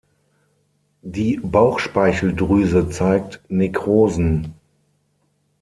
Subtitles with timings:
[1.03, 4.55] Die Bauchspeicheldrüse zeigt Nekrosen.